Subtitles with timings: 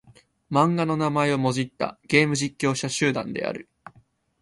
[0.49, 3.69] 漫画の名前をもじったゲーム実況者集団である。